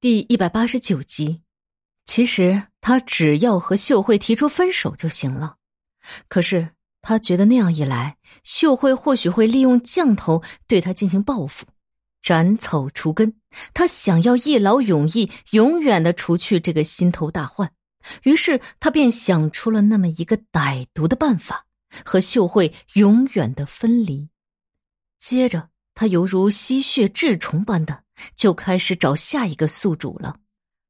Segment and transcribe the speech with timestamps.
[0.00, 1.42] 第一百八十九集，
[2.06, 5.56] 其实他只要和秀慧提出分手就行了，
[6.26, 6.70] 可是
[7.02, 11.66] 他觉得那样一来，秀慧或许会利用降头对他进行报复，
[12.22, 13.34] 斩草除根。
[13.74, 17.70] 他想要一劳永逸，永远的除去这个心头大患，
[18.22, 21.66] 于是他便想出了那么一个歹毒的办法，
[22.06, 24.30] 和秀慧永远的分离。
[25.18, 28.04] 接着，他犹如吸血稚虫般的。
[28.36, 30.36] 就开始找下一个宿主了，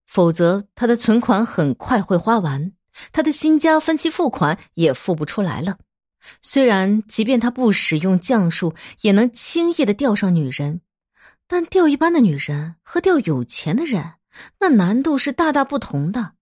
[0.06, 2.72] 否则他的存款很快会花完，
[3.12, 5.78] 他的新家分期付款也付不出来了。
[6.42, 10.82] 虽然即便他不使用降术，也能轻易的钓上女人，
[11.48, 14.14] 但钓一般的女人和钓有钱的人，
[14.60, 16.32] 那难度是大大不同的。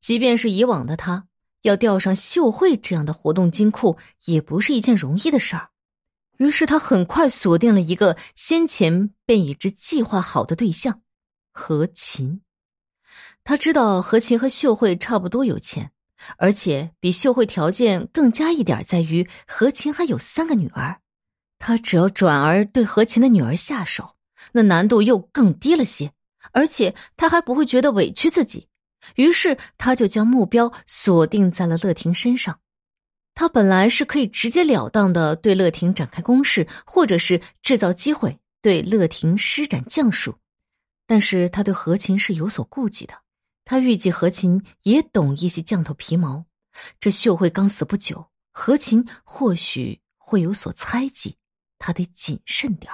[0.00, 1.26] 即便是以往的他，
[1.62, 5.70] 要钓上秀慧这样的活动金库，也不是一件容易的事儿。
[6.38, 11.00] 于是他很快锁定了一个先前便已知计划好的对象，
[11.52, 12.42] 何琴。
[13.44, 15.92] 他知道何琴和秀慧差不多有钱，
[16.36, 21.00] 而且比秀慧条件更加一点在于何琴还有三个女儿。
[21.58, 24.16] 他只要转而对何琴的女儿下手，
[24.52, 26.12] 那难度又更低了些，
[26.52, 28.68] 而且他还不会觉得委屈自己。
[29.14, 32.58] 于是他就将目标锁定在了乐婷身上。
[33.36, 40.34] 他本来是可以直截了当的对乐婷展开攻势，或者是制造机会对乐婷施展降术，
[41.06, 43.12] 但是他对何琴是有所顾忌的。
[43.66, 46.46] 他预计何琴也懂一些降头皮毛，
[46.98, 51.36] 这秀慧刚死不久，何琴或许会有所猜忌，
[51.78, 52.90] 他得谨慎点。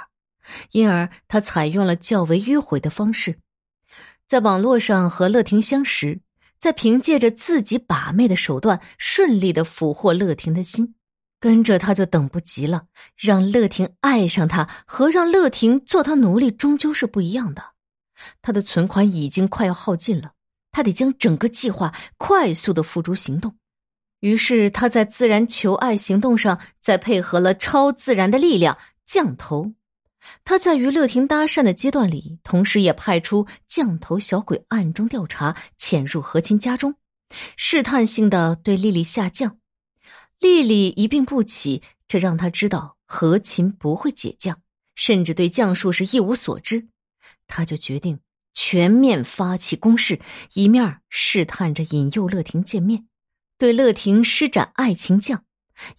[0.73, 3.39] 因而他采用了较为迂回的方式，
[4.27, 6.21] 在网络上和乐婷相识。
[6.63, 10.95] 再凭借着自己把妹的手段，顺利的俘获乐婷的心，
[11.41, 12.85] 跟着他就等不及了。
[13.17, 17.65] 让乐婷爱上他和让乐婷做他奴隶，终究是不一样的。
[18.41, 20.35] 他的存款已经快要耗尽了，
[20.71, 23.57] 他得将整个计划快速的付诸行动。
[24.21, 29.73] 于是他在自然求爱行动上，再配合了超自然的力量降头。
[30.45, 36.95] 他在与乐婷搭讪的阶段里，同时也派出降头小鬼暗中调查，潜入何琴家中，
[37.57, 39.59] 试探性的对丽丽下降。
[40.39, 44.61] 丽丽一病不起，这让他知道何琴不会解降，
[44.95, 46.89] 甚至对降术是一无所知。
[47.47, 48.19] 他就决定
[48.55, 50.21] 全面发起攻势，
[50.55, 53.07] 一面试探着引诱乐婷见面，
[53.59, 55.45] 对乐婷施展爱情降，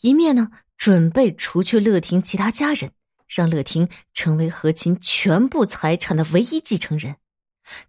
[0.02, 2.92] 一面呢准备除去乐婷其他家人。
[3.34, 7.16] 让乐婷成为何琴全部财产的唯一继承人，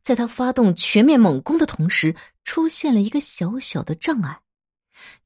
[0.02, 4.40] 在他发动全面猛攻的同时，出现了一个小小的障碍：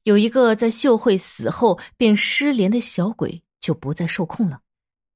[0.03, 4.61] 有一个在秀慧死后便失联的小鬼就不再受控了，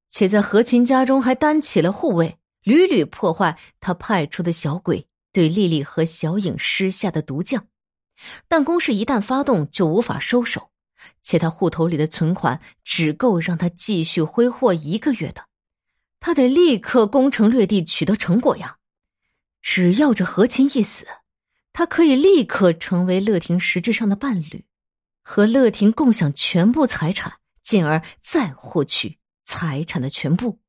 [0.08, 7.66] 且在何琴家中还担起了护卫，屡屡破坏他派出的小鬼对丽丽和小影施下的毒降。
[8.46, 10.70] 但攻势一旦发动，就无法收手。
[11.22, 15.46] 且他户头里的存款只够让他继续挥霍一个月的，
[16.20, 18.78] 他得立刻攻城略地，取得成果呀！
[19.60, 21.06] 只要这何琴一死，
[21.72, 24.64] 他可以立刻成为乐婷实质上的伴侣，
[25.22, 27.32] 和乐婷共享全部财产，
[27.62, 30.60] 进而再获取财产的全部。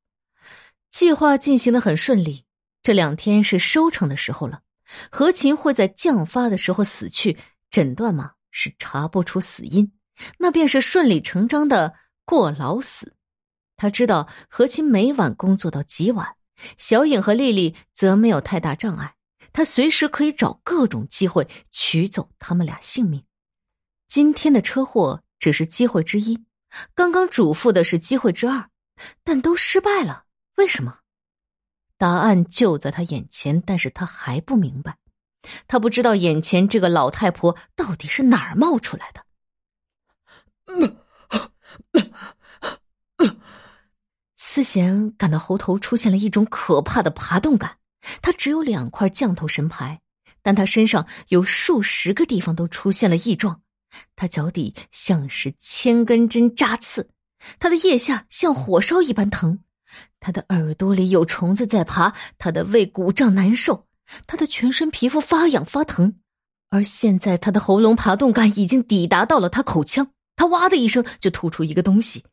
[0.90, 2.46] 计划进行的很顺利，
[2.82, 4.62] 这两天是收成的时候了。
[5.10, 7.36] 何琴会在降发的时候死去，
[7.68, 9.92] 诊断嘛是查不出死因。
[10.38, 11.94] 那便是顺理成章的
[12.24, 13.14] 过劳死。
[13.76, 16.36] 他知道何琴每晚工作到极晚，
[16.78, 19.14] 小影和丽丽则没有太大障碍，
[19.52, 23.22] 他随时可以找各种机会取走他们俩性命。
[24.08, 26.42] 今天的车祸只是机会之一，
[26.94, 28.70] 刚刚嘱咐的是机会之二，
[29.22, 30.24] 但都失败了。
[30.56, 31.00] 为什么？
[31.98, 34.96] 答案就在他眼前，但是他还不明白，
[35.66, 39.25] 他不知道眼前这个老太婆到底是哪儿冒出来的。
[44.36, 47.76] 思贤感到喉头出现了一种可怕的爬动感。
[48.22, 50.00] 他只有两块降头神牌，
[50.42, 53.60] 但他身上有数十个地方都出现了异状。
[54.14, 57.10] 他脚底像是千根针扎刺，
[57.58, 59.58] 他的腋下像火烧一般疼，
[60.20, 63.86] 他的耳朵里有虫子在爬，他的胃鼓胀难受，
[64.26, 66.14] 他的全身皮肤发痒发疼，
[66.70, 70.12] 而现在他的喉咙爬动感已经抵达到了他口腔。
[70.36, 72.24] 他哇的一声就吐出一个东西，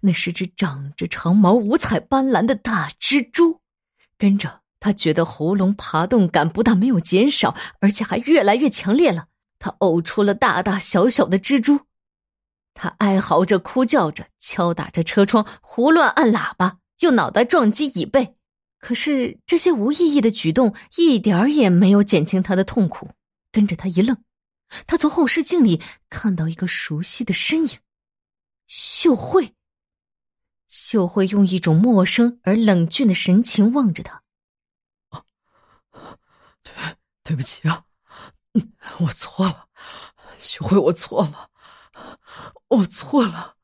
[0.00, 3.60] 那是只长着长毛、五彩斑斓的大蜘蛛。
[4.18, 9.28] 跟着他觉得喉咙爬动感不但没有减少，而且还越来越强烈了。
[9.58, 11.80] 他呕出了大大小小的蜘蛛，
[12.74, 18.34] 他哀嚎着、哭叫着，敲打着车窗，胡乱按喇叭，用脑袋撞击椅背。
[18.78, 23.10] 可是这些无意义的举动一点儿也没有减轻他的痛苦。
[23.50, 24.18] 跟着他一愣，
[24.86, 27.78] 他从后视镜里看到一个熟悉的身影——
[28.66, 29.54] 秀慧。
[30.66, 34.22] 秀慧用一种陌生而冷峻的神情望着他。
[36.62, 36.72] 对，
[37.22, 37.84] 对不起啊，
[38.98, 39.68] 我错了，
[40.36, 41.50] 秀慧，我错了，
[42.68, 43.56] 我错了。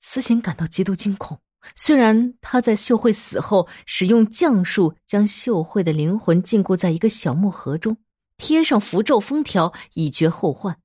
[0.00, 1.40] 思贤感到极度惊恐。
[1.76, 7.96] 虽然他在秀慧死后使用降术将秀慧的灵魂禁锢在一个小木盒中，
[8.42, 10.80] 贴上符咒封条以绝后患，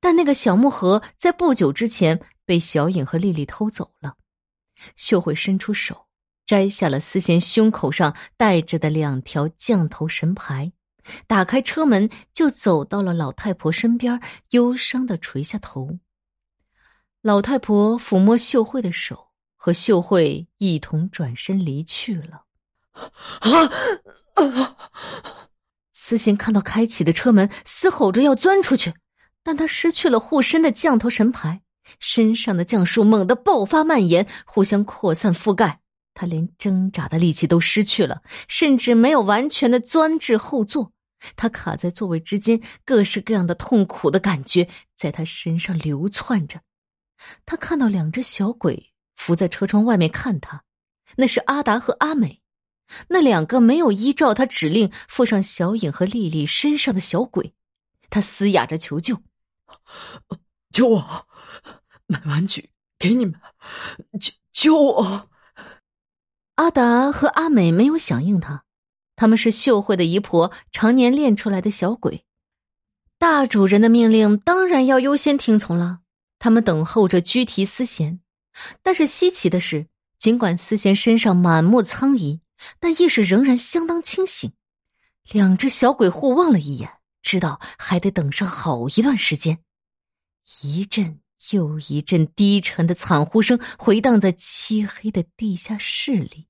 [0.00, 4.16] 但那个小木盒在不久之前被小影和丽丽偷走了。
[4.96, 6.08] 秀慧伸出手，
[6.44, 10.72] 摘下了思贤胸口上戴着的两条降头神牌，
[11.26, 14.20] 打开车门，就走到了老太婆身边，
[14.50, 15.98] 忧伤的垂下头。
[17.22, 22.44] 老太婆抚摸秀慧的手，和秀慧一同转身离去了。
[22.92, 23.70] 啊！
[26.02, 28.94] 思贤看到开启的车门，嘶吼着要钻出去，
[29.42, 31.60] 但他失去了护身的降头神牌。
[31.98, 35.80] 身上的降术猛地爆发蔓延，互相扩散覆盖，
[36.14, 40.92] 他连挣扎的力气都失去了，甚至没有完全的钻至后座。
[41.36, 46.60] 他卡在座位之间，各式各样的痛苦的感觉在他身上流窜着。
[47.44, 50.62] 他看到两只小鬼伏在车窗外面看他，
[51.16, 52.40] 那是阿达和阿美，
[53.08, 57.54] 那两个没有依照他指令附上小影和丽丽身上的小鬼。
[58.08, 59.22] 他嘶哑着求救
[60.72, 61.26] ：“救我！”
[62.06, 63.34] 买玩具给你们，
[64.20, 65.30] 救救我！
[66.56, 68.64] 阿达和阿美没有响应他，
[69.14, 72.24] 他们是秀慧的姨婆，常年练出来的小鬼。
[73.16, 76.00] 大主人的命令当然要优先听从了。
[76.40, 78.20] 他们等候着拘提思贤，
[78.82, 79.86] 但是稀奇的是，
[80.18, 82.40] 尽管思贤身上满目苍夷，
[82.78, 84.52] 但意识仍然相当清醒。
[85.30, 89.62] 两只小鬼互望了一眼，知道还得等上好一段时间。
[90.62, 91.20] 一阵。
[91.52, 96.48] 又一阵低沉的惨呼声回荡在漆黑的地下室里。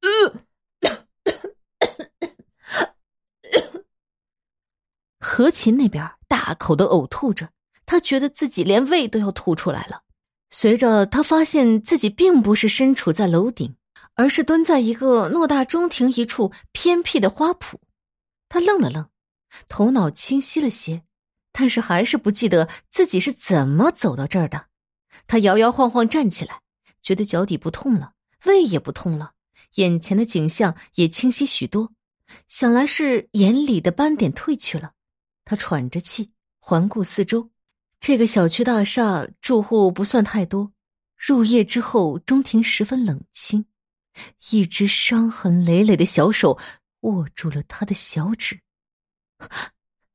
[5.20, 7.50] 何琴那边大口的呕吐着，
[7.86, 10.02] 他觉得自己连胃都要吐出来了。
[10.50, 13.76] 随着他发现自己并不是身处在楼顶，
[14.14, 17.76] 而是蹲在一个偌大中庭一处偏僻的花圃，
[18.48, 19.08] 他愣了愣，
[19.68, 21.02] 头脑清晰了些。
[21.56, 24.66] 但是还是不记得自己是怎么走到这儿的。
[25.28, 26.62] 他摇摇晃晃站起来，
[27.00, 28.14] 觉得脚底不痛了，
[28.44, 29.34] 胃也不痛了，
[29.76, 31.92] 眼前的景象也清晰许多。
[32.48, 34.94] 想来是眼里的斑点褪去了。
[35.44, 37.50] 他喘着气，环顾四周。
[38.00, 40.72] 这个小区大厦住户不算太多。
[41.16, 43.66] 入夜之后，中庭十分冷清。
[44.50, 46.58] 一只伤痕累累的小手
[47.00, 48.60] 握住了他的小指。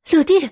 [0.09, 0.51] 柳弟。